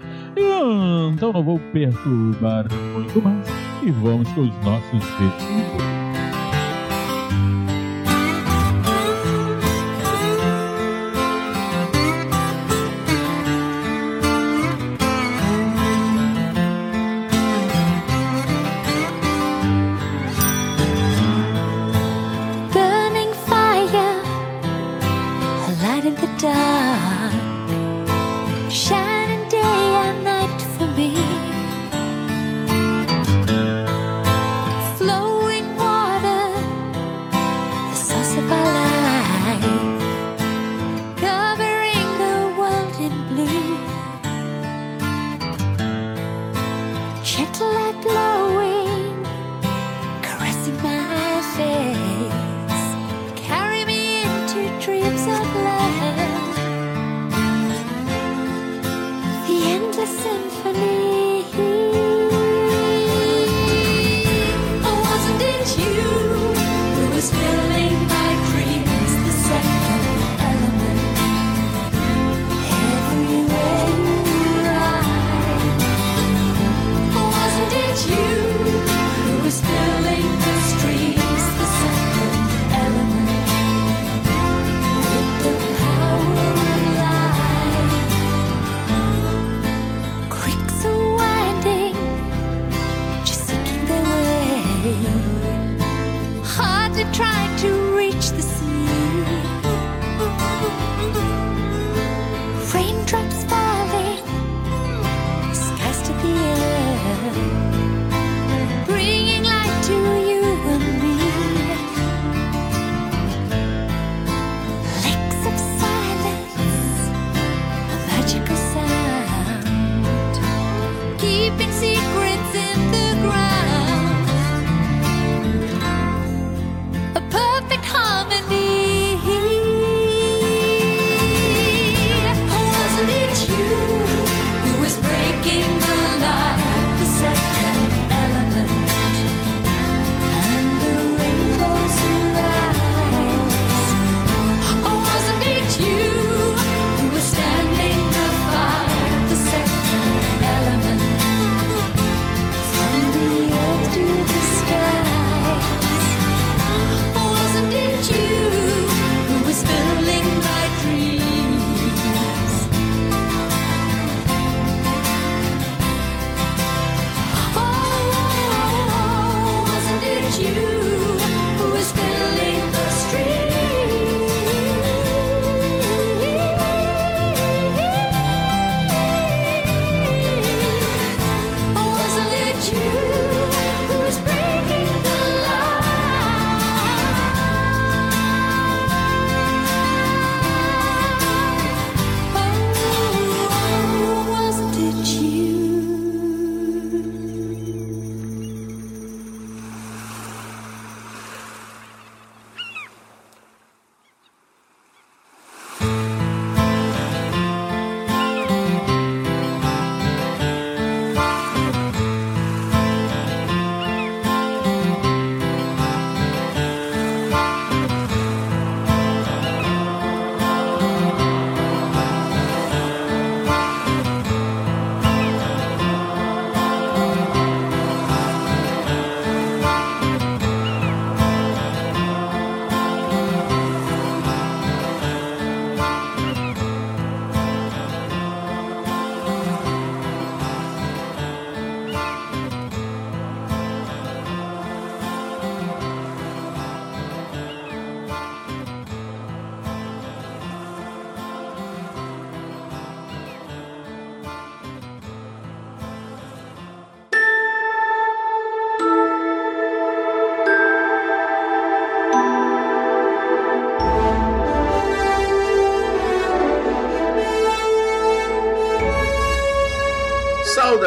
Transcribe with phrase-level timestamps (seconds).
[1.13, 3.47] Então não vou perturbar muito mais
[3.83, 5.98] e vamos com os nossos pedidos.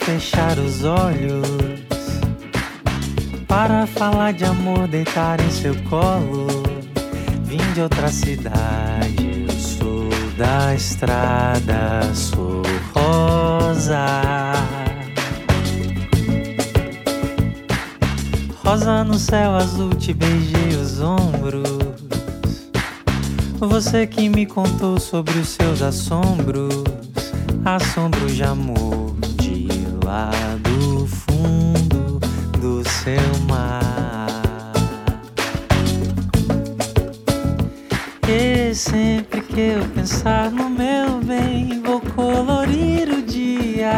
[0.00, 1.46] Fechar os olhos.
[3.46, 6.46] Para falar de amor, deitar em seu colo.
[7.44, 12.62] Vim de outra cidade, eu sou da estrada, sou
[12.94, 14.52] rosa.
[18.64, 21.80] Rosa no céu azul, te beijei os ombros.
[23.58, 26.84] Você que me contou sobre os seus assombros
[27.64, 29.09] assombro de amor
[33.48, 34.26] mar.
[38.28, 43.90] E sempre que eu pensar no meu bem, vou colorir o dia.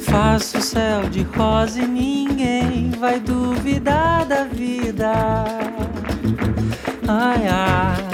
[0.00, 5.12] Faço o céu de rosa e ninguém vai duvidar da vida.
[7.08, 8.12] Ai, ai.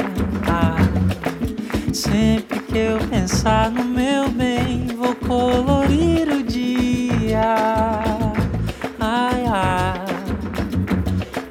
[1.93, 4.58] Sempre que eu pensar no meu bem,
[5.09, 7.55] vou colorir o dia.
[9.01, 10.05] Ai, ai,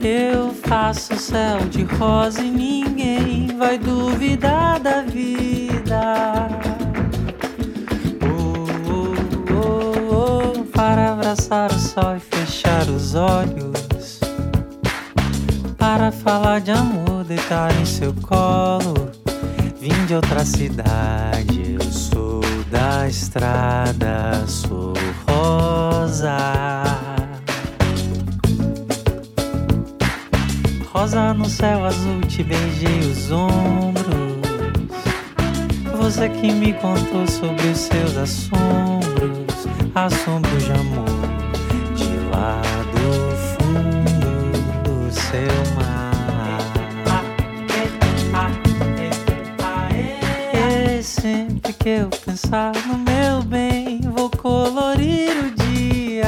[0.01, 6.47] eu faço céu de rosa e ninguém vai duvidar da vida.
[8.21, 14.19] Oh, oh, oh, oh, para abraçar o sol e fechar os olhos.
[15.77, 19.07] Para falar de amor, deitar em seu colo
[19.87, 21.46] Vim de outra cidade,
[23.07, 24.93] da estrada, sou
[25.27, 26.83] rosa.
[30.91, 34.07] Rosa no céu azul, te beijei os ombros.
[35.97, 41.06] Você que me contou sobre os seus assombros, assombros de amor,
[51.87, 56.27] que eu pensar no meu bem, vou colorir o dia.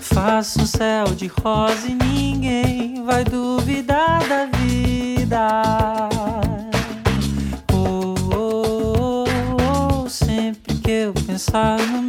[0.00, 6.08] Faço um céu de rosa e ninguém vai duvidar da vida.
[7.72, 10.08] Oh, oh, oh, oh.
[10.08, 12.00] sempre que eu pensar no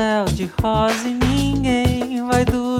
[0.00, 2.79] céu de rosa e ninguém vai duvidar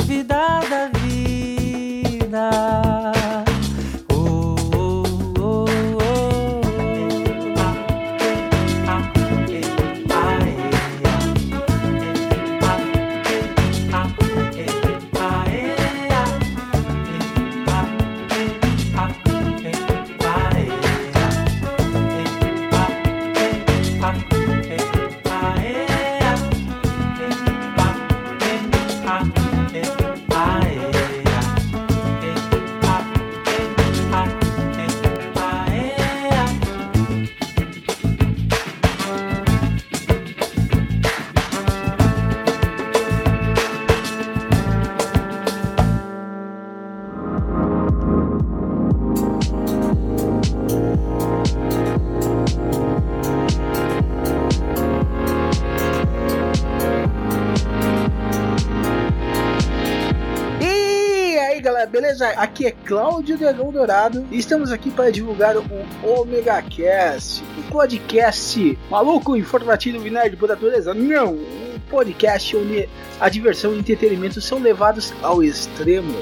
[62.61, 65.65] Aqui é Cláudio Dragão Dourado e estamos aqui para divulgar o
[66.05, 70.93] Omega Cast, um podcast maluco, informativo e nerd por natureza.
[70.93, 72.87] Não, um podcast onde
[73.19, 76.19] a diversão e o entretenimento são levados ao extremo.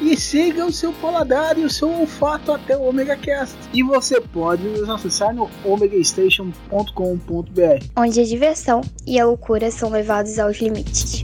[0.00, 3.54] E siga o seu paladar e o seu olfato até o Omega Cast.
[3.74, 10.38] E você pode nos acessar no omegastation.com.br, onde a diversão e a loucura são levados
[10.38, 11.22] aos limites.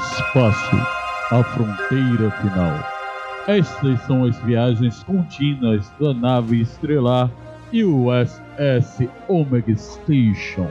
[0.00, 0.76] Espaço,
[1.30, 2.82] a fronteira final.
[3.46, 7.30] Estas são as viagens contínuas da nave estrelar
[7.70, 10.66] USS Omega Station,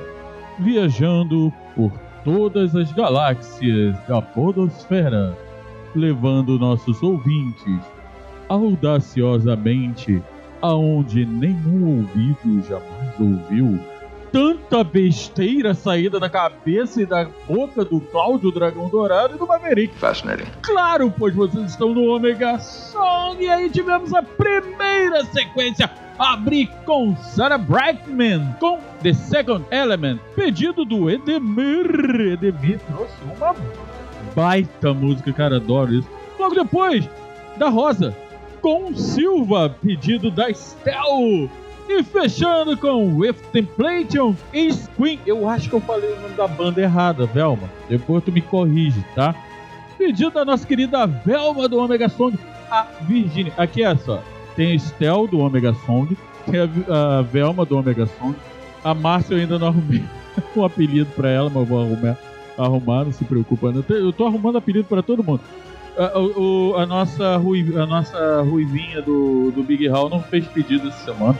[0.59, 1.91] viajando por
[2.23, 5.37] todas as galáxias da Podosfera,
[5.95, 7.79] levando nossos ouvintes
[8.49, 10.21] audaciosamente
[10.59, 13.79] aonde nenhum ouvido jamais ouviu
[14.31, 19.95] tanta besteira saída da cabeça e da boca do Cláudio Dragão Dourado e do Maverick.
[19.95, 20.45] Fascinating.
[20.61, 27.15] Claro, pois vocês estão no Omega Song e aí tivemos a primeira sequência abrir com
[27.15, 32.33] Sarah Brightman com The Second Element, pedido do Edemir.
[32.33, 33.55] Edemir trouxe uma
[34.35, 36.09] baita música, cara, adoro isso.
[36.37, 37.07] Logo depois,
[37.57, 38.15] da Rosa,
[38.61, 41.49] com Silva, pedido da Estel.
[41.89, 45.19] E fechando com With Temptation is Queen.
[45.25, 47.67] Eu acho que eu falei o nome da banda errada, Velma.
[47.89, 49.33] Depois tu me corrige, tá?
[49.97, 52.37] Pedido da nossa querida Velma do Omega Song,
[52.69, 53.51] a Virginia.
[53.57, 54.21] Aqui é só.
[54.55, 56.15] Tem a Estel do Omega Song,
[56.45, 58.35] tem a, Velma do Omega Song.
[58.83, 60.03] A Márcia eu ainda não arrumei
[60.55, 62.17] um apelido pra ela, mas vou arrumar,
[62.55, 63.71] arrumar não se preocupa.
[63.73, 65.41] Eu tô, eu tô arrumando apelido pra todo mundo.
[65.97, 70.89] A, o, a, nossa, Rui, a nossa Ruivinha do, do Big Hall não fez pedido
[70.89, 71.35] essa semana.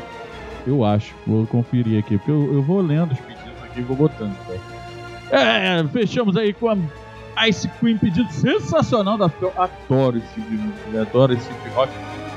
[0.66, 1.14] Eu acho.
[1.26, 4.36] Vou conferir aqui, porque eu, eu vou lendo os pedidos aqui e vou botando.
[4.46, 5.38] Tá?
[5.38, 9.54] É, fechamos aí com a Ice Queen, pedido sensacional da Fel.
[9.56, 11.92] Adoro esse tipo música, adoro esse tipo rock.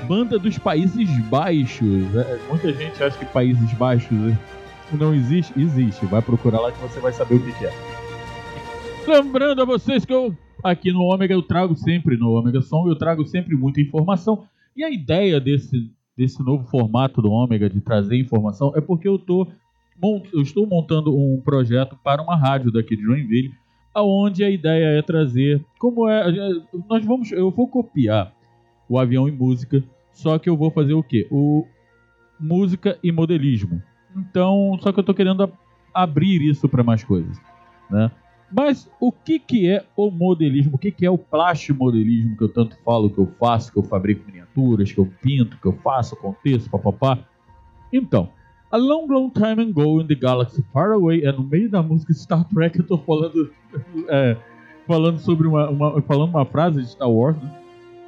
[0.06, 2.14] Banda dos Países Baixos.
[2.14, 4.35] É, muita gente acha que Países Baixos
[4.92, 5.52] não existe.
[5.58, 6.04] Existe.
[6.06, 7.72] Vai procurar lá que você vai saber o que, que é.
[9.06, 12.96] Lembrando a vocês que eu aqui no Ômega eu trago sempre, no Ômega Som, eu
[12.96, 14.44] trago sempre muita informação.
[14.76, 19.18] E a ideia desse, desse novo formato do Ômega de trazer informação é porque eu,
[19.18, 19.46] tô,
[20.33, 23.55] eu estou montando um projeto para uma rádio daqui de Joinville,
[23.94, 26.25] aonde a ideia é trazer como é
[26.88, 28.33] nós vamos eu vou copiar
[28.88, 31.27] o avião e música, só que eu vou fazer o quê?
[31.31, 31.66] O
[32.38, 33.83] música e modelismo.
[34.14, 35.51] Então, só que eu estou querendo
[35.94, 37.40] abrir isso para mais coisas,
[37.90, 38.11] né?
[38.54, 40.74] Mas o que, que é o modelismo?
[40.74, 43.82] O que, que é o plastimodelismo que eu tanto falo, que eu faço, que eu
[43.82, 47.18] fabrico miniaturas, que eu pinto, que eu faço, aconteço, papapá?
[47.90, 48.28] Então,
[48.70, 52.12] a long, long time ago in the galaxy far away, é no meio da música
[52.12, 53.50] Star Trek, eu tô falando,
[54.08, 54.36] é,
[54.86, 57.58] falando sobre uma, uma, falando uma frase de Star Wars, né?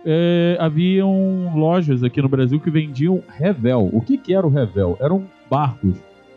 [0.07, 3.88] É, haviam lojas aqui no Brasil que vendiam revel.
[3.90, 4.98] O que, que era o revel?
[5.00, 5.96] Eram barcos,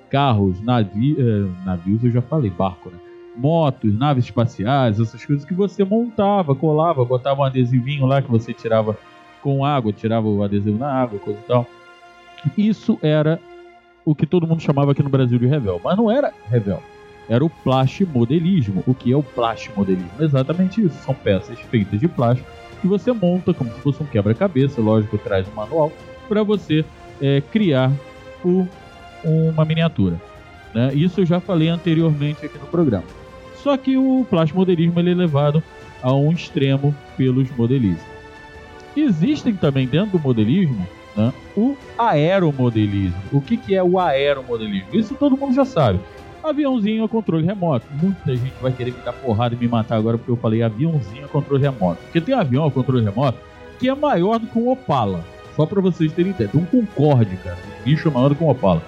[0.09, 2.97] carros, navi, é, navios, eu já falei, barco, né?
[3.37, 8.53] Motos, naves espaciais, essas coisas que você montava, colava, botava um adesivinho lá que você
[8.53, 8.97] tirava
[9.41, 11.67] com água, tirava o adesivo na água, coisa e tal.
[12.57, 13.39] Isso era
[14.03, 16.81] o que todo mundo chamava aqui no Brasil de revel, mas não era revel.
[17.29, 18.83] Era o plastimodelismo.
[18.87, 20.11] O que é o plastimodelismo?
[20.19, 20.95] Exatamente isso.
[21.03, 22.49] São peças feitas de plástico
[22.81, 25.91] que você monta como se fosse um quebra-cabeça, lógico, traz um manual
[26.27, 26.85] para você
[27.21, 27.91] é, criar
[28.45, 28.67] o,
[29.23, 30.21] uma miniatura.
[30.73, 30.93] Né?
[30.93, 33.05] Isso eu já falei anteriormente aqui no programa.
[33.67, 35.61] Só que o plasmodelismo ele é levado
[36.01, 38.07] a um extremo pelos modelistas.
[38.95, 43.19] Existem também dentro do modelismo né, o aeromodelismo.
[43.29, 44.87] O que, que é o aeromodelismo?
[44.93, 45.99] Isso todo mundo já sabe.
[46.41, 47.85] Aviãozinho a controle remoto.
[48.01, 51.25] Muita gente vai querer me dar porrada e me matar agora porque eu falei aviãozinho
[51.25, 52.01] a controle remoto.
[52.03, 53.37] Porque tem avião a controle remoto
[53.77, 55.25] que é maior do que um Opala.
[55.57, 56.49] Só para vocês terem ideia.
[56.49, 57.57] Tem um Concorde, cara.
[57.81, 58.81] Um bicho maior do que um Opala.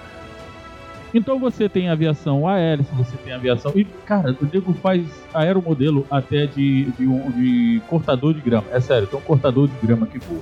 [1.12, 3.72] Então você tem aviação a hélice, você tem aviação.
[3.74, 8.66] E, cara, o nego faz aeromodelo até de, de, um, de cortador de grama.
[8.70, 10.40] É sério, tem um cortador de grama que voa.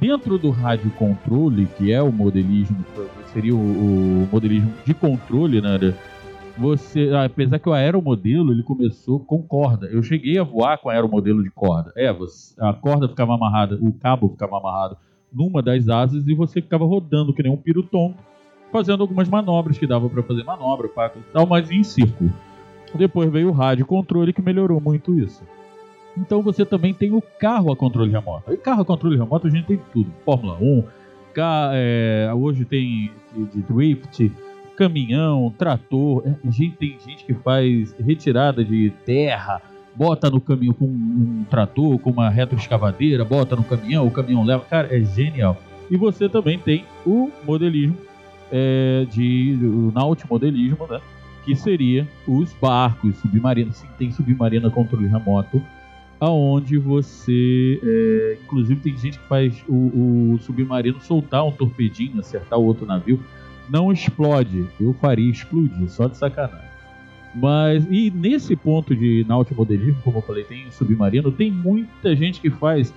[0.00, 2.84] Dentro do rádio controle, que é o modelismo,
[3.32, 5.78] seria o, o modelismo de controle, né?
[6.58, 9.86] Você, apesar que o aeromodelo ele começou com corda.
[9.86, 11.92] Eu cheguei a voar com aeromodelo de corda.
[11.96, 12.08] É,
[12.58, 14.96] a corda ficava amarrada, o cabo ficava amarrado
[15.32, 18.14] numa das asas e você ficava rodando que nem um pirutom
[18.72, 22.32] fazendo algumas manobras que dava para fazer manobra, pato e tal, mas em círculo.
[22.94, 25.42] Depois veio o rádio controle que melhorou muito isso.
[26.16, 28.52] Então você também tem o carro a controle remoto.
[28.52, 30.10] E carro a controle remoto a gente tem tudo.
[30.24, 30.84] Fórmula 1,
[31.74, 34.32] é, hoje tem de, drift,
[34.76, 36.22] caminhão, trator.
[36.26, 39.62] É, gente, tem gente que faz retirada de terra,
[39.94, 44.64] bota no caminhão com um trator, com uma retroescavadeira, bota no caminhão, o caminhão leva.
[44.64, 45.56] Cara, é genial.
[45.90, 47.96] E você também tem o modelismo
[48.52, 49.58] é, de
[49.94, 51.00] nautimodelismo, né?
[51.44, 53.76] Que seria os barcos submarinos.
[53.76, 55.60] Sim, tem submarino a controle remoto,
[56.20, 62.58] aonde você, é, inclusive tem gente que faz o, o, submarino soltar um torpedinho, acertar
[62.58, 63.18] o outro navio,
[63.68, 64.66] não explode.
[64.78, 66.70] Eu faria explodir, só de sacanagem.
[67.34, 72.50] Mas, e nesse ponto de nautimodelismo, como eu falei, tem submarino, tem muita gente que
[72.50, 72.92] faz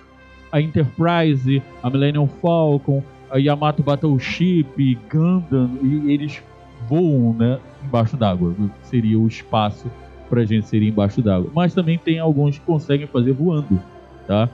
[0.52, 3.02] a Enterprise, a Millennium Falcon,
[3.34, 6.42] Yamato Battleship, Gundam, e eles
[6.88, 8.54] voam né, embaixo d'água.
[8.84, 9.90] Seria o espaço
[10.30, 11.50] pra gente seria embaixo d'água.
[11.54, 13.80] Mas também tem alguns que conseguem fazer voando,
[14.28, 14.50] tá?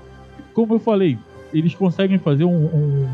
[0.53, 1.17] Como eu falei,
[1.53, 3.09] eles conseguem fazer um, um,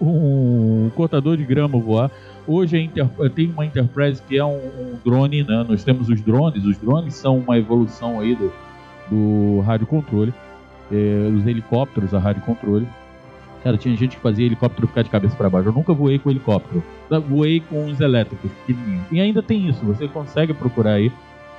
[0.86, 2.10] um cortador de grama voar.
[2.46, 2.90] Hoje
[3.34, 5.64] tem uma Enterprise que é um, um, drone, né?
[5.68, 6.64] Nós temos os drones.
[6.64, 8.52] Os drones são uma evolução aí do,
[9.08, 10.34] do rádio controle.
[10.90, 12.86] É, os helicópteros a rádio controle.
[13.62, 15.68] Cara, tinha gente que fazia helicóptero ficar de cabeça para baixo.
[15.68, 16.82] Eu nunca voei com helicóptero.
[17.28, 19.06] Voei com os elétricos pequenininhos.
[19.10, 19.84] E ainda tem isso.
[19.84, 21.12] Você consegue procurar aí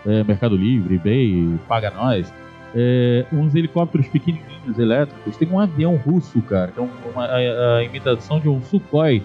[0.06, 2.34] é, Mercado Livre, eBay, Paga Nós,
[2.76, 5.38] é, uns helicópteros pequenininhos elétricos.
[5.38, 9.24] Tem um avião russo, cara, que é uma, a, a, imitação de um Sukhoi.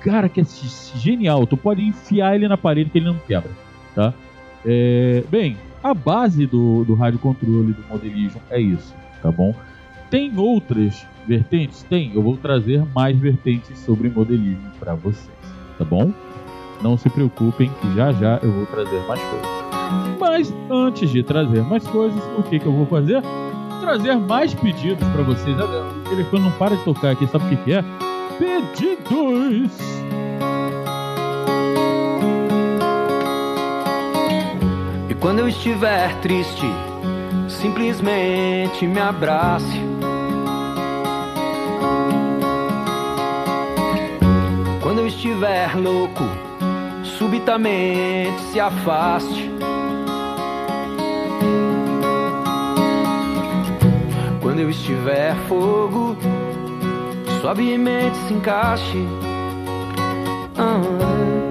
[0.00, 0.44] Cara, que é
[0.96, 1.46] genial.
[1.46, 3.50] Tu pode enfiar ele na parede que ele não quebra,
[3.94, 4.12] tá?
[4.66, 9.54] É, bem, a base do, do rádio controle do modelismo é isso, tá bom?
[10.10, 11.82] Tem outras vertentes?
[11.82, 12.10] Tem.
[12.14, 15.28] Eu vou trazer mais vertentes sobre modelismo para vocês,
[15.76, 16.12] tá bom?
[16.80, 19.48] Não se preocupem que já já eu vou trazer mais coisas.
[20.18, 23.22] Mas antes de trazer mais coisas, o que, que eu vou fazer?
[23.80, 25.56] Trazer mais pedidos para vocês.
[25.58, 27.84] O telefone não para de tocar aqui, sabe o que, que é?
[28.38, 29.72] Pedidos!
[35.08, 36.66] E quando eu estiver triste,
[37.48, 39.97] simplesmente me abrace.
[45.18, 46.22] Estiver louco,
[47.02, 49.50] subitamente se afaste.
[54.40, 56.16] Quando eu estiver fogo,
[57.40, 59.08] suavemente se encaixe.
[60.56, 61.47] Ah.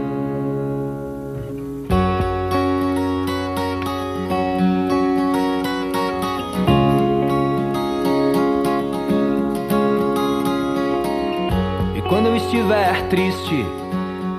[12.38, 13.66] Estiver triste,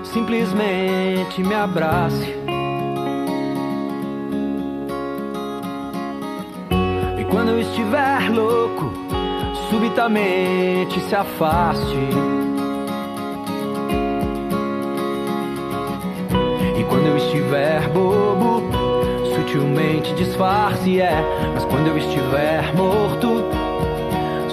[0.02, 2.38] simplesmente me abrace.
[7.38, 8.90] Quando eu estiver louco,
[9.70, 11.96] subitamente se afaste.
[16.76, 18.62] E quando eu estiver bobo,
[19.34, 21.22] sutilmente disfarce, é.
[21.54, 23.57] Mas quando eu estiver morto,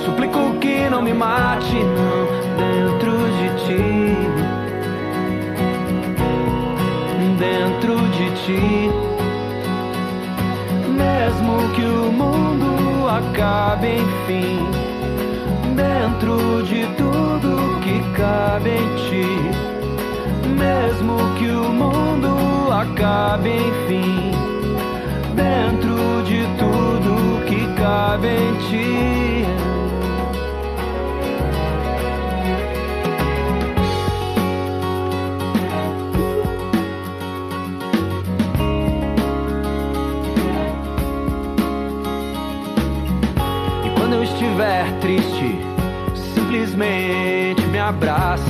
[0.06, 2.26] suplico que não me mate, não,
[2.58, 4.16] dentro de ti.
[7.38, 9.16] Dentro de ti
[10.96, 14.60] mesmo que o mundo acabe enfim,
[15.76, 19.28] dentro de tudo que cabe em ti,
[20.58, 24.32] mesmo que o mundo acabe enfim,
[25.36, 29.75] dentro de tudo que cabe em ti.
[45.06, 45.60] Triste,
[46.34, 48.44] simplesmente me abrace.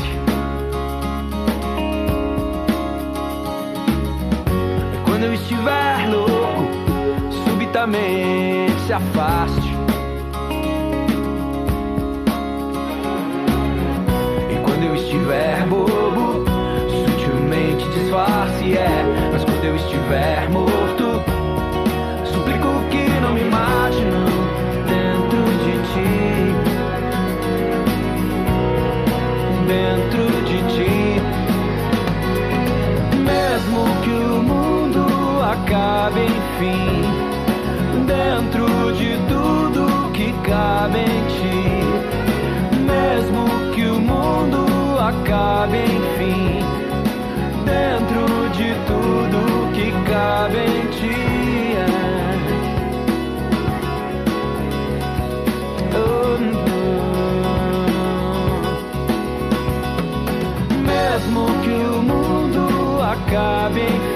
[5.04, 6.70] Quando eu estiver louco,
[7.44, 9.76] subitamente se afaste.
[14.50, 16.46] E quando eu estiver bobo,
[17.06, 19.30] sutilmente disfarce, é.
[19.34, 21.05] Mas quando eu estiver morto,
[29.68, 31.22] dentro de ti.
[33.32, 35.06] Mesmo que o mundo
[35.44, 37.02] acabe enfim,
[38.06, 41.60] dentro de tudo que cabe em ti.
[42.92, 44.66] Mesmo que o mundo
[45.00, 46.60] acabe enfim,
[47.66, 48.26] dentro
[48.58, 49.40] de tudo
[49.74, 51.45] que cabe em ti.
[63.36, 64.15] Mundo acabe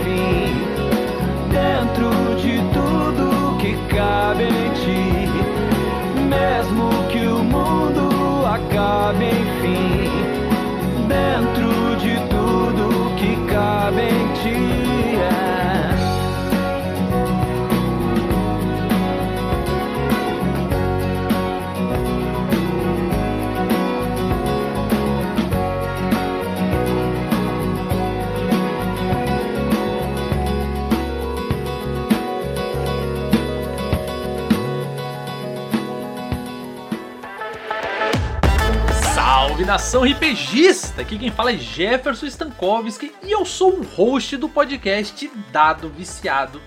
[39.69, 41.03] nação RPGista!
[41.03, 46.59] Aqui quem fala é Jefferson Stankowski e eu sou o host do podcast Dado Viciado.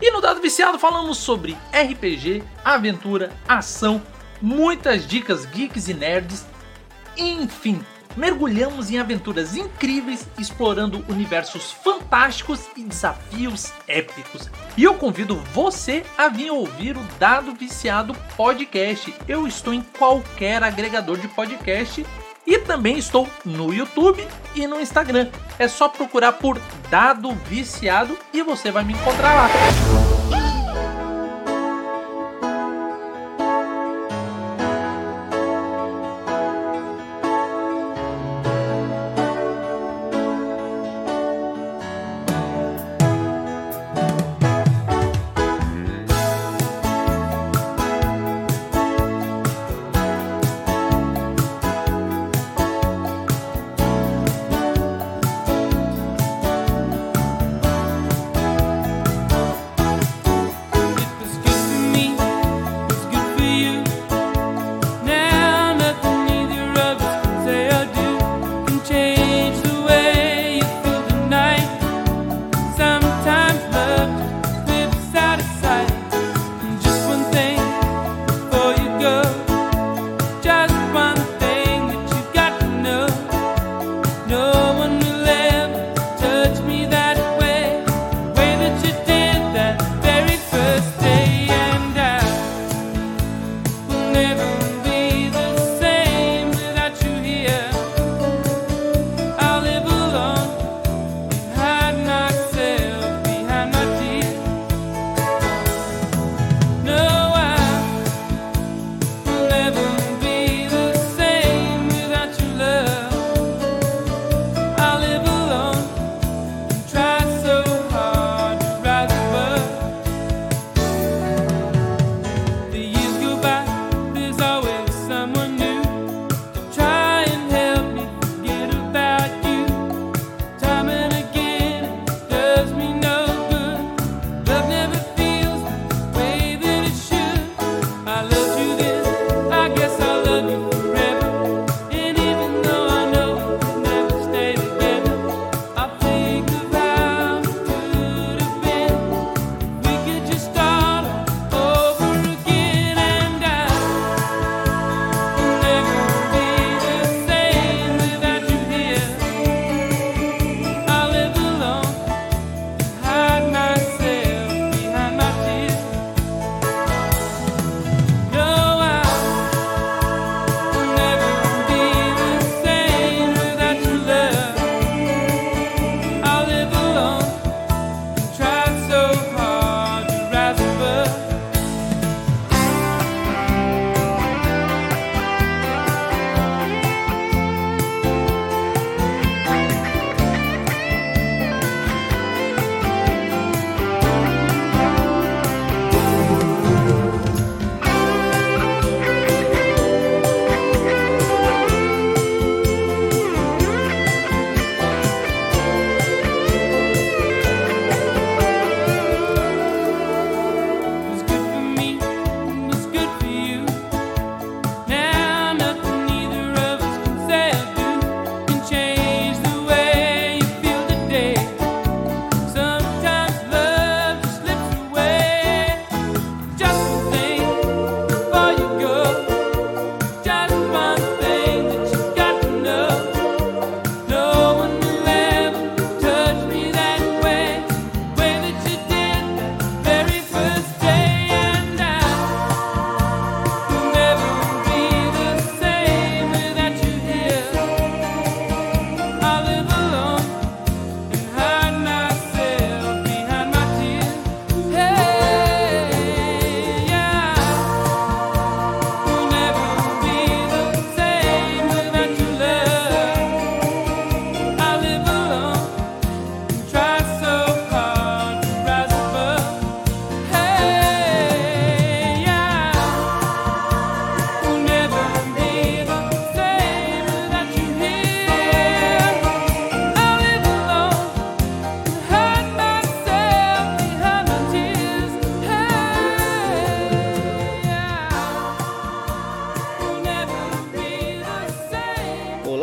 [0.00, 4.00] E no Dado Viciado falamos sobre RPG, aventura, ação,
[4.40, 6.46] muitas dicas geeks e nerds,
[7.14, 7.84] enfim,
[8.16, 14.48] mergulhamos em aventuras incríveis explorando universos fantásticos e desafios épicos.
[14.78, 19.14] E eu convido você a vir ouvir o Dado Viciado Podcast.
[19.28, 22.02] Eu estou em qualquer agregador de podcast
[22.46, 25.28] e também estou no YouTube e no Instagram.
[25.58, 30.15] É só procurar por Dado Viciado e você vai me encontrar lá.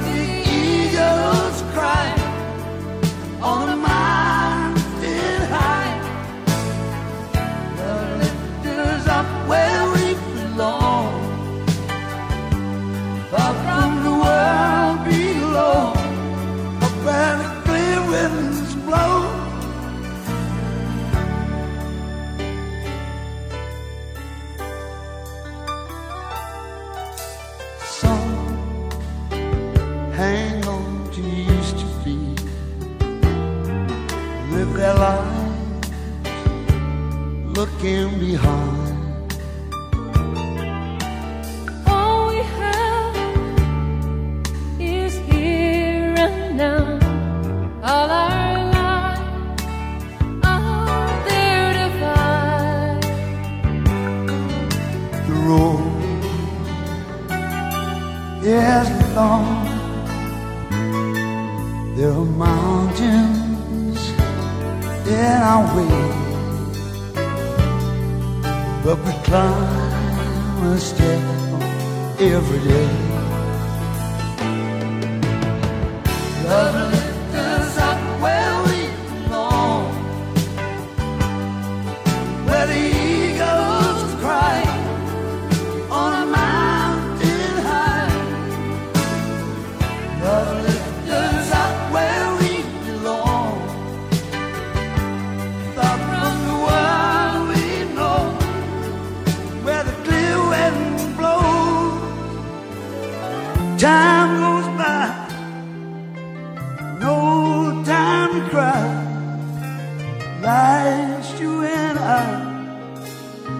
[0.00, 0.37] vida.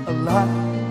[0.06, 0.87] a lot.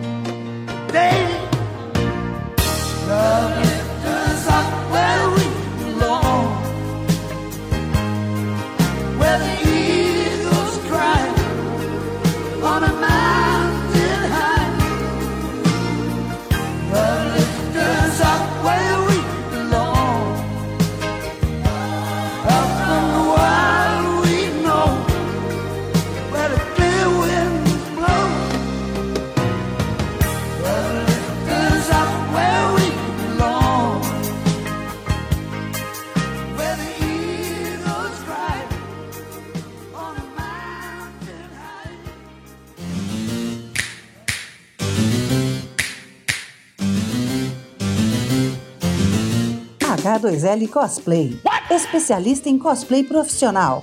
[50.27, 51.39] H2L Cosplay.
[51.71, 53.81] Especialista em cosplay profissional.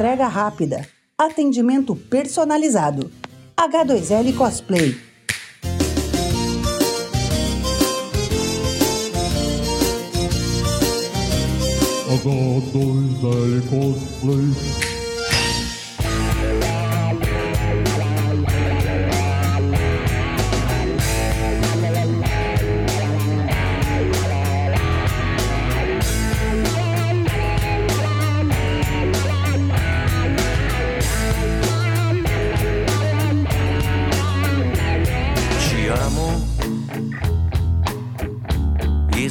[0.00, 0.88] Entrega rápida.
[1.18, 3.10] Atendimento personalizado.
[3.54, 4.98] H2L Cosplay.
[12.08, 14.89] H2L Cosplay.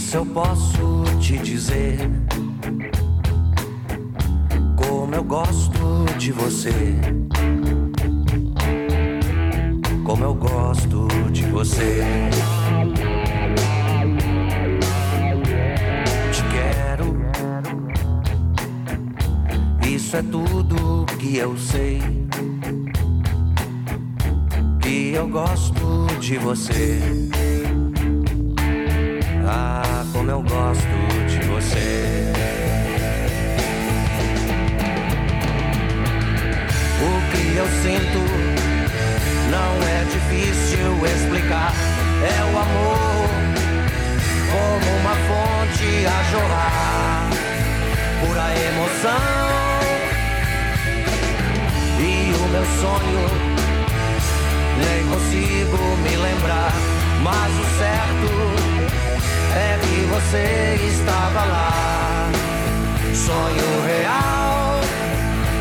[0.09, 1.99] Isso eu posso te dizer.
[4.75, 6.73] Como eu gosto de você.
[10.03, 12.01] Como eu gosto de você.
[16.31, 17.15] Te quero.
[19.87, 22.01] Isso é tudo que eu sei.
[24.81, 26.99] Que eu gosto de você.
[30.29, 30.83] Como eu gosto
[31.27, 32.23] de você.
[37.01, 38.21] O que eu sinto
[39.49, 41.73] não é difícil explicar.
[42.21, 43.29] É o amor
[44.51, 47.29] como uma fonte a jorrar,
[48.21, 49.39] pura emoção.
[51.99, 53.25] E o meu sonho
[54.77, 56.73] nem consigo me lembrar,
[57.23, 58.69] mas o certo
[59.55, 62.31] é que você estava lá.
[63.13, 64.79] Sonho real,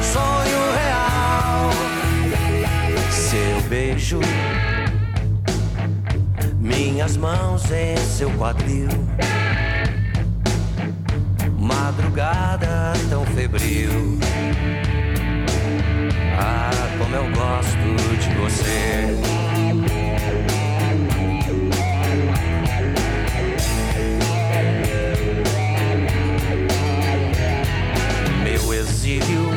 [0.03, 1.70] sonho real.
[3.11, 4.20] Seu beijo,
[6.59, 8.89] minhas mãos em seu quadril.
[11.59, 14.18] Madrugada tão febril.
[16.39, 19.47] Ah, como eu gosto de você.
[29.09, 29.48] Exílio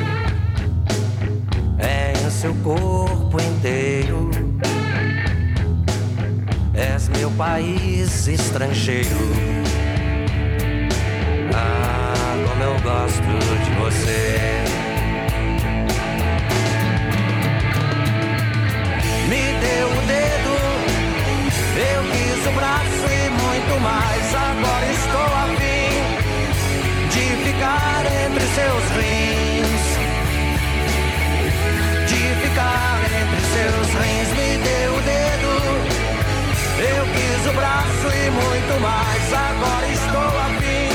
[1.78, 4.32] é em seu corpo inteiro.
[6.74, 9.10] És meu país estrangeiro.
[11.54, 13.22] Ah, como eu gosto
[13.66, 14.41] de você.
[38.26, 39.34] E muito mais.
[39.34, 40.90] Agora estou a fim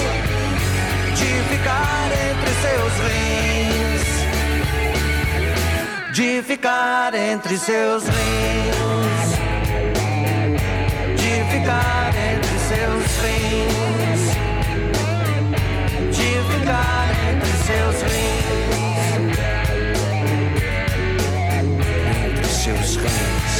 [1.14, 3.66] de ficar entre seus rins
[6.16, 9.36] de ficar entre seus rins,
[11.14, 14.22] de ficar entre seus rins,
[16.16, 19.06] de ficar entre seus rins,
[22.24, 23.55] entre seus rins.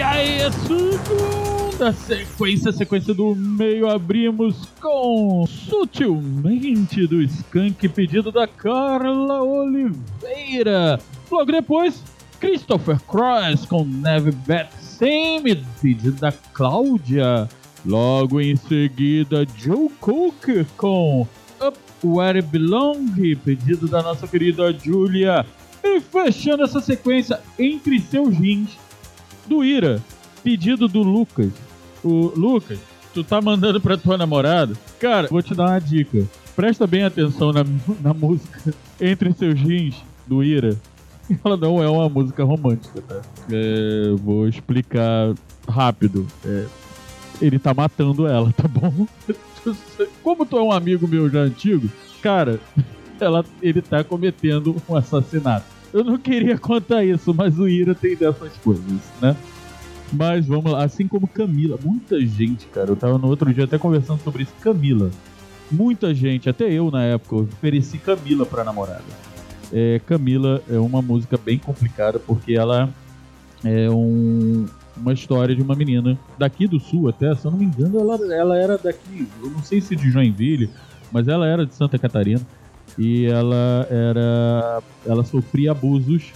[0.00, 9.42] E aí, segunda sequência, sequência do meio, abrimos com Sutilmente do Skank, pedido da Carla
[9.42, 10.98] Oliveira.
[11.30, 12.02] Logo depois,
[12.40, 17.46] Christopher Cross com Neve Bat Same, pedido da Cláudia.
[17.84, 21.28] Logo em seguida, Joe Cook com
[21.60, 25.44] Up Where It Belong, pedido da nossa querida Julia.
[25.84, 28.78] E fechando essa sequência, Entre Seus Rins,
[29.50, 30.00] do Ira,
[30.44, 31.50] pedido do Lucas.
[32.04, 32.78] O Lucas,
[33.12, 34.74] tu tá mandando pra tua namorada?
[35.00, 36.24] Cara, vou te dar uma dica.
[36.54, 37.64] Presta bem atenção na,
[38.00, 40.78] na música Entre Seus Rins, do Ira.
[41.44, 43.20] Ela não é uma música romântica, tá?
[43.50, 45.34] É, vou explicar
[45.68, 46.26] rápido.
[46.44, 46.66] É,
[47.42, 49.06] ele tá matando ela, tá bom?
[50.22, 51.90] Como tu é um amigo meu já antigo,
[52.22, 52.60] cara,
[53.18, 55.79] ela, ele tá cometendo um assassinato.
[55.92, 58.84] Eu não queria contar isso, mas o Ira tem dessas coisas,
[59.20, 59.36] né?
[60.12, 63.78] Mas vamos lá, assim como Camila, muita gente, cara, eu tava no outro dia até
[63.78, 65.10] conversando sobre isso, Camila.
[65.70, 69.04] Muita gente, até eu na época, ofereci Camila pra namorada.
[69.72, 72.88] É, Camila é uma música bem complicada porque ela
[73.64, 74.66] é um,
[74.96, 78.34] uma história de uma menina daqui do sul até, se eu não me engano, ela,
[78.34, 80.70] ela era daqui, eu não sei se de Joinville,
[81.12, 82.40] mas ela era de Santa Catarina
[82.98, 86.32] e ela era ela sofria abusos,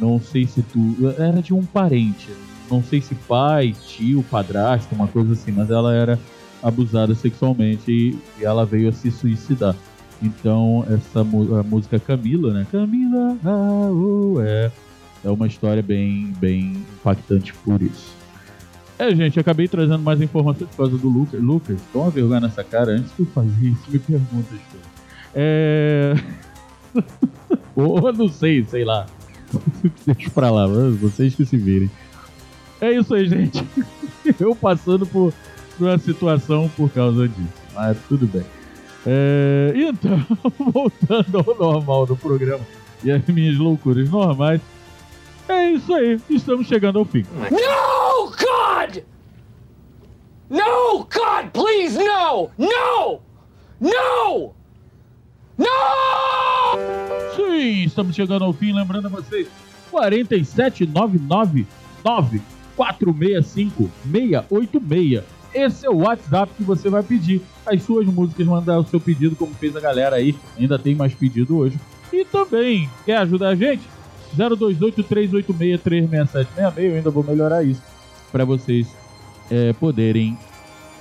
[0.00, 2.28] não sei se tu, era de um parente,
[2.70, 6.18] não sei se pai, tio, padrasto, uma coisa assim, mas ela era
[6.62, 9.74] abusada sexualmente e, e ela veio a se suicidar.
[10.22, 12.66] Então, essa a música Camila, né?
[12.72, 14.70] Camila, ah, oh, é,
[15.24, 18.14] é uma história bem, bem impactante por isso.
[18.98, 21.40] É, gente, acabei trazendo mais informações por causa do Lucas.
[21.42, 24.54] Lucas, toma vergonha nessa cara antes de eu fazer isso, me pergunta,
[25.38, 26.14] É.
[27.76, 29.06] Ou não sei, sei lá.
[30.06, 31.90] Deixa pra lá, vocês que se virem.
[32.80, 33.62] É isso aí, gente.
[34.40, 35.32] Eu passando por,
[35.76, 37.52] por uma situação por causa disso.
[37.74, 38.44] Mas tudo bem.
[39.06, 40.26] É, então,
[40.72, 42.64] voltando ao normal do programa
[43.04, 44.60] e as minhas loucuras normais.
[45.48, 47.24] É isso aí, estamos chegando ao fim.
[47.50, 49.04] No, God!
[50.50, 52.50] No, God, please, no!
[52.58, 53.20] No!
[53.80, 54.54] No!
[55.58, 55.66] No!
[57.34, 58.72] Sim, estamos chegando ao fim.
[58.72, 59.48] Lembrando a vocês:
[59.90, 61.66] 47999
[62.76, 65.22] 465 686.
[65.54, 69.34] Esse é o WhatsApp que você vai pedir as suas músicas, mandar o seu pedido,
[69.34, 70.36] como fez a galera aí.
[70.58, 71.80] Ainda tem mais pedido hoje.
[72.12, 73.82] E também, quer ajudar a gente?
[74.36, 76.46] 028-386-36766.
[76.76, 77.80] Eu ainda vou melhorar isso
[78.30, 78.86] para vocês
[79.50, 80.36] é, poderem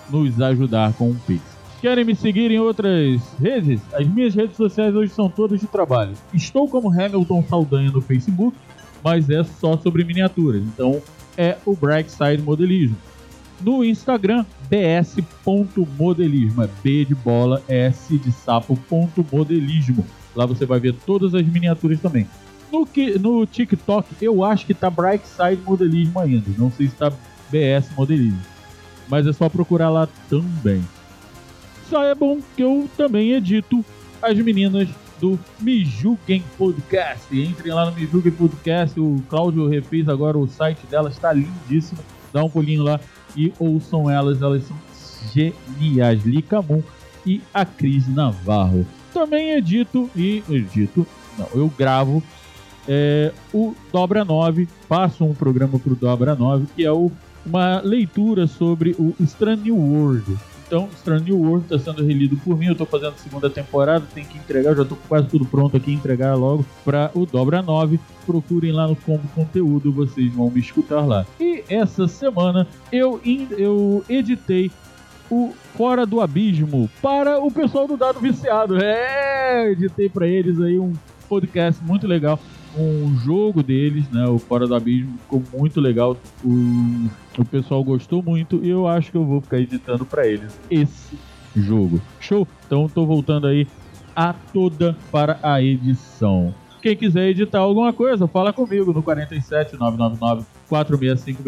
[0.10, 1.55] nos ajudar com um Pix.
[1.86, 3.79] Querem me seguir em outras redes?
[3.93, 6.13] As minhas redes sociais hoje são todas de trabalho.
[6.33, 8.57] Estou como Hamilton Saldanha no Facebook,
[9.03, 10.63] mas é só sobre miniaturas.
[10.63, 10.99] Então
[11.38, 12.97] é o Brightside Modelismo.
[13.61, 16.63] No Instagram, bs.modelismo.
[16.63, 20.03] É B de bola, S de sapo, ponto modelismo.
[20.36, 22.27] Lá você vai ver todas as miniaturas também.
[22.71, 22.88] No,
[23.19, 26.49] no TikTok, eu acho que tá Brightside Modelismo ainda.
[26.57, 27.13] Não sei se tá
[27.51, 28.41] BS Modelismo.
[29.07, 30.83] Mas é só procurar lá também.
[31.89, 33.83] Só é bom que eu também edito
[34.21, 34.88] as meninas
[35.19, 37.25] do Mijuken Podcast.
[37.31, 38.99] Entrem lá no Mijuken Podcast.
[38.99, 41.99] O Cláudio refez agora o site dela, está lindíssimo.
[42.33, 42.99] Dá um pulinho lá
[43.36, 44.77] e ouçam elas, elas são
[45.33, 46.23] geniais.
[46.25, 46.81] Lica Moon
[47.25, 48.86] e a Cris Navarro.
[49.13, 51.07] Também edito e edito,
[51.38, 52.21] não, eu gravo
[52.88, 57.11] é, o Dobra 9, passo um programa para o Dobra 9, que é o,
[57.45, 60.38] uma leitura sobre o Strange World.
[60.66, 64.05] Então, Strange New World está sendo relido por mim, eu estou fazendo a segunda temporada,
[64.13, 67.99] tem que entregar, já estou quase tudo pronto aqui, entregar logo para o Dobra 9.
[68.26, 71.26] Procurem lá no Combo Conteúdo, vocês vão me escutar lá.
[71.39, 73.22] E essa semana eu,
[73.57, 74.72] eu editei
[75.30, 78.78] o Fora do Abismo para o pessoal do Dado Viciado.
[78.82, 80.93] É, editei para eles aí um
[81.28, 82.39] podcast muito legal
[82.78, 84.28] um jogo deles, né?
[84.28, 86.17] O Fora do Abismo ficou muito legal.
[86.43, 90.59] O, o pessoal gostou muito e eu acho que eu vou ficar editando para eles
[90.69, 91.17] esse
[91.55, 92.01] jogo.
[92.19, 92.47] Show?
[92.65, 93.67] Então tô voltando aí
[94.15, 96.53] a toda para a edição.
[96.82, 101.41] Quem quiser editar alguma coisa, fala comigo no 47 999 465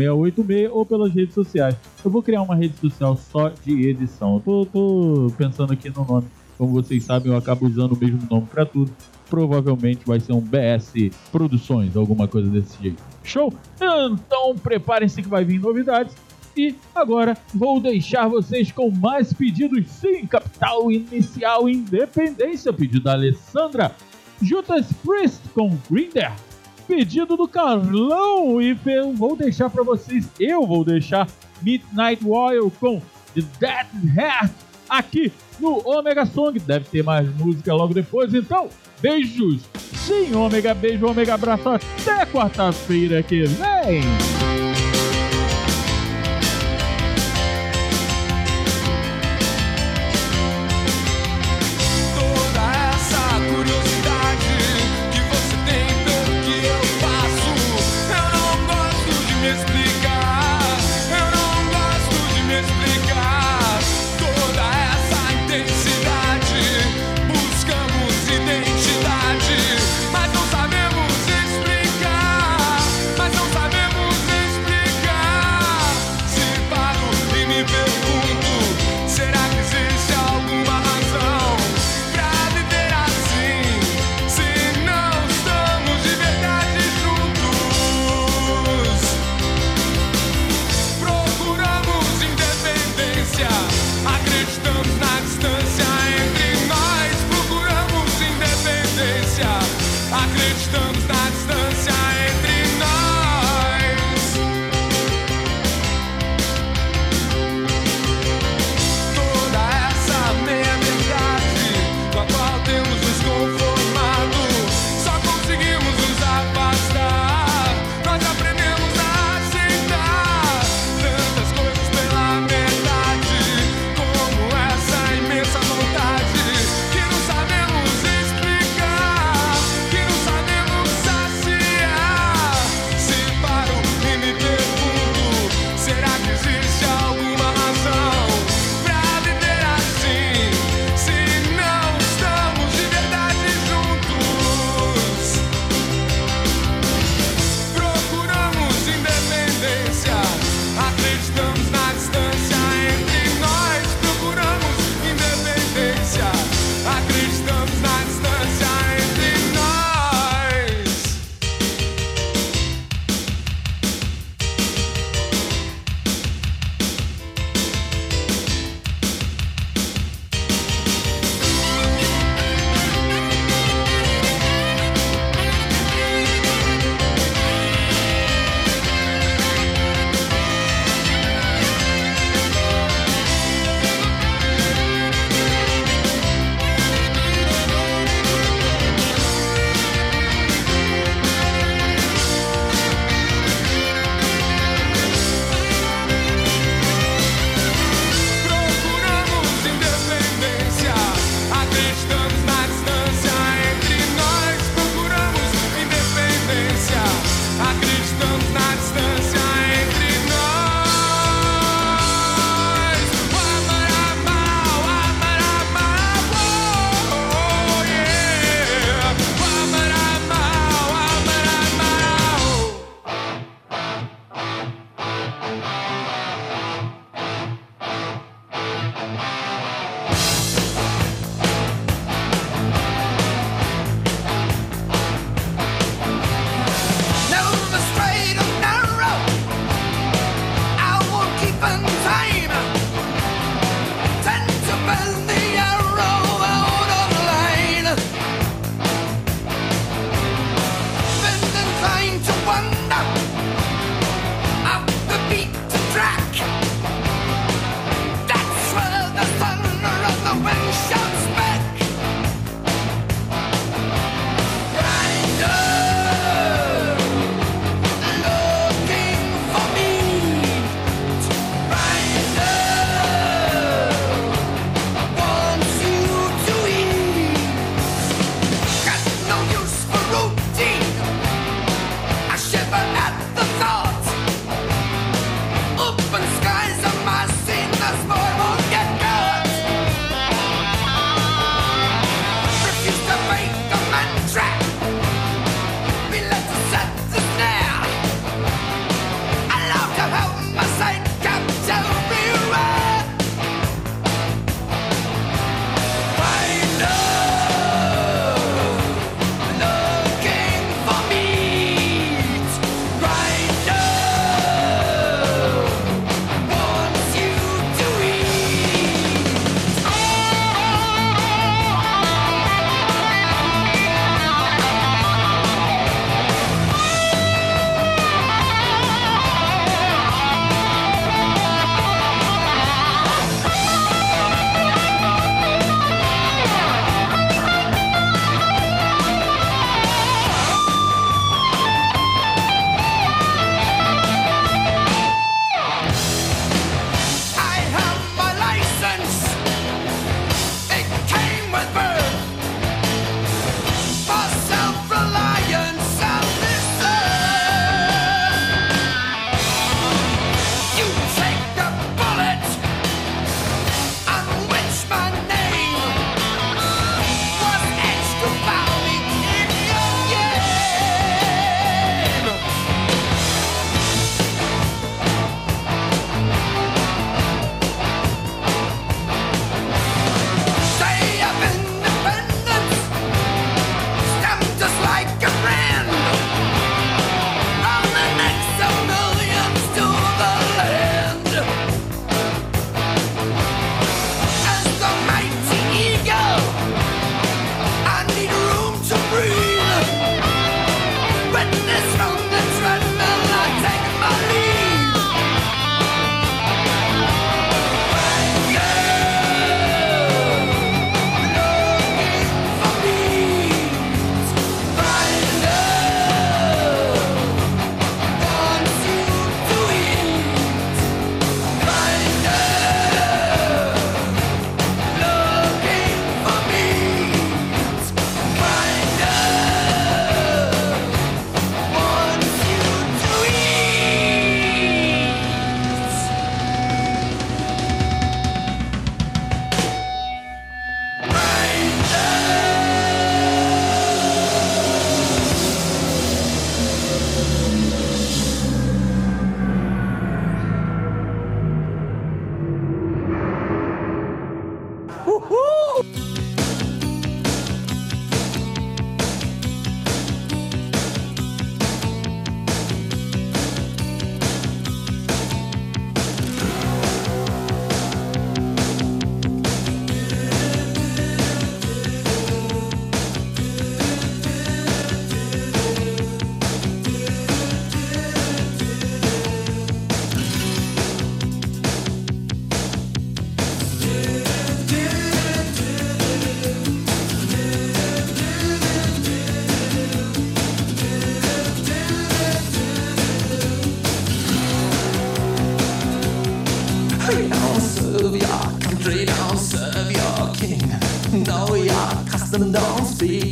[0.72, 1.76] ou pelas redes sociais.
[2.04, 4.40] Eu vou criar uma rede social só de edição.
[4.40, 6.26] tô, tô pensando aqui no nome.
[6.58, 8.92] Como vocês sabem, eu acabo usando o mesmo nome para tudo
[9.30, 13.02] provavelmente vai ser um BS Produções, alguma coisa desse jeito.
[13.24, 13.54] Show?
[13.76, 16.16] Então preparem-se que vai vir novidades.
[16.56, 19.86] E agora vou deixar vocês com mais pedidos.
[19.92, 23.96] Sim, Capital Inicial Independência, pedido da Alessandra.
[24.42, 26.32] Judas Priest com Grinder.
[26.88, 28.60] Pedido do Carlão.
[28.60, 28.74] E
[29.16, 31.28] vou deixar para vocês, eu vou deixar
[31.62, 33.02] Midnight Royal com
[33.36, 36.60] The Dead Heart aqui no Omega Song.
[36.60, 38.70] Deve ter mais música logo depois, então
[39.00, 39.62] Beijos.
[39.94, 41.70] Sim, ômega beijo, ômega abraço.
[41.70, 44.47] Até quarta-feira que vem.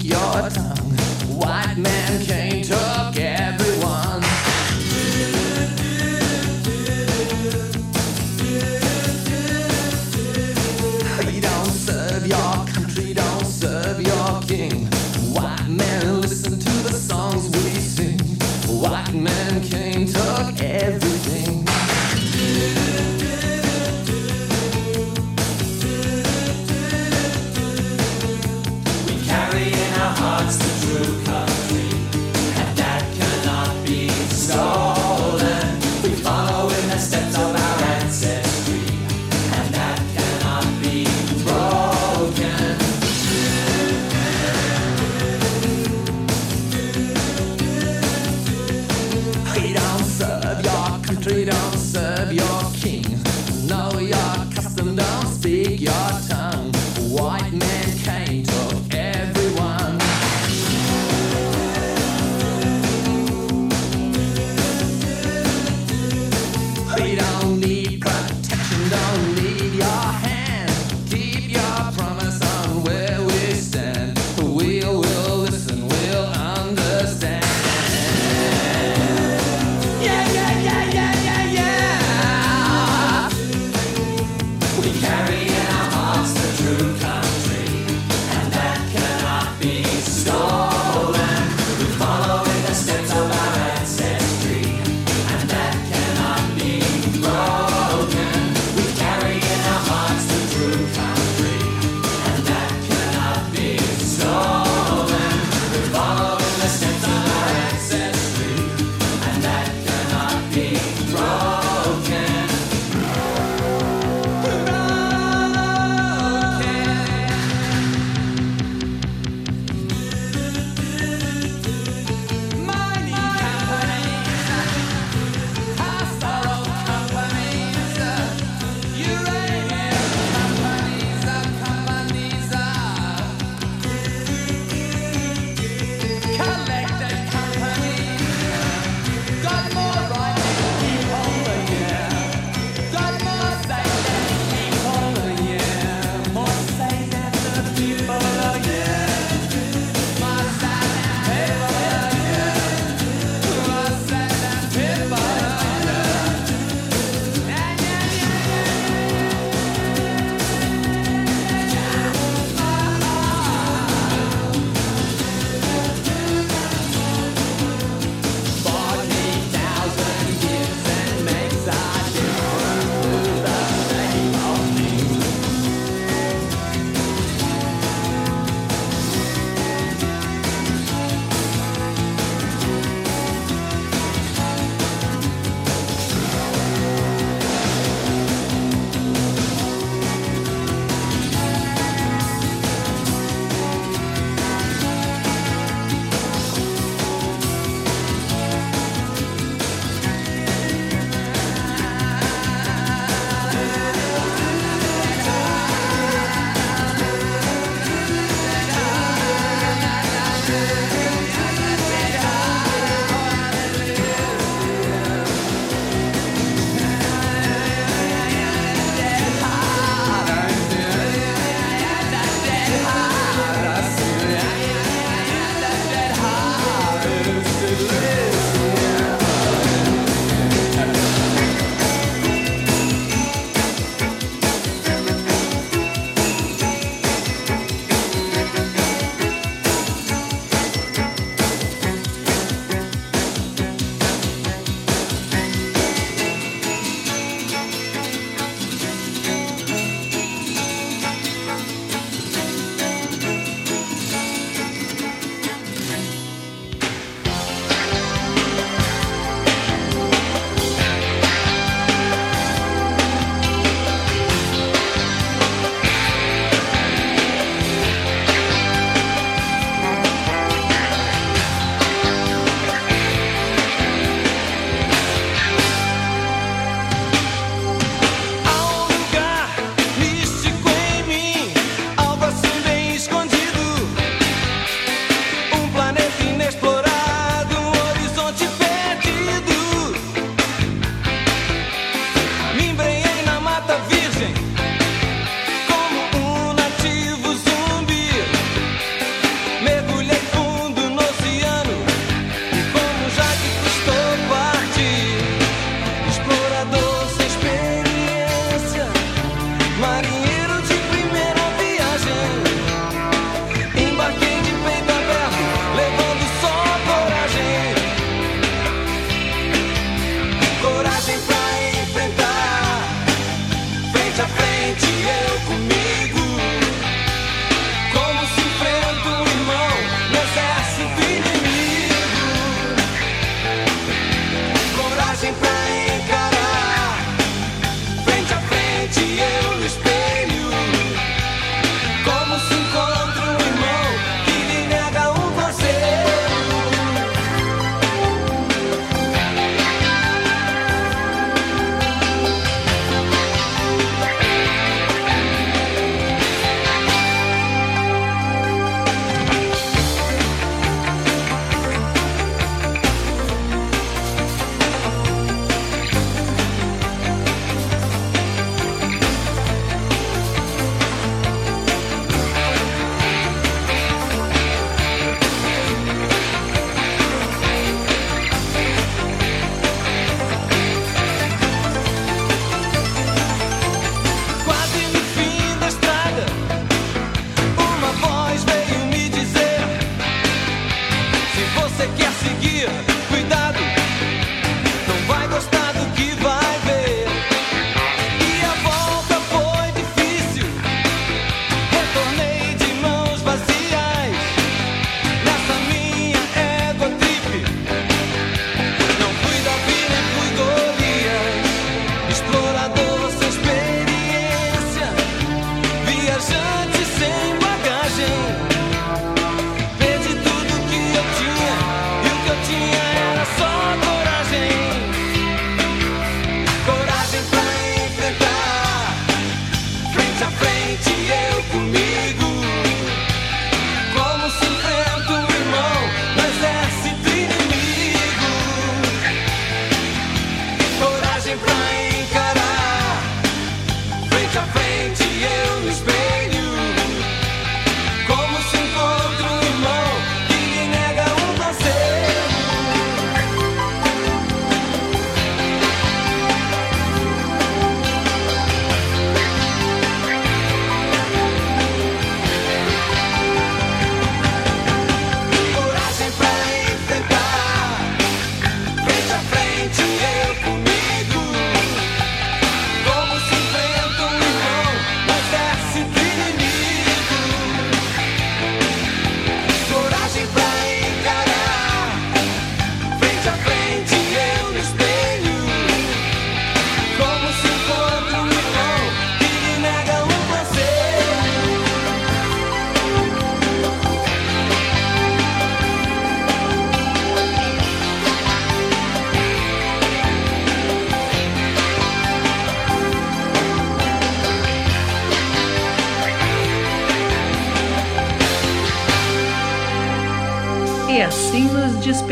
[0.05, 0.64] Your.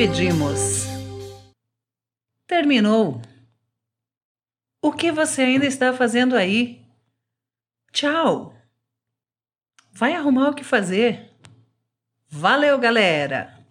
[0.08, 0.86] Nos despedimos.
[2.46, 3.22] Terminou.
[4.82, 6.82] O que você ainda está fazendo aí?
[7.92, 8.54] Tchau.
[9.92, 11.32] Vai arrumar o que fazer.
[12.28, 13.63] Valeu, galera!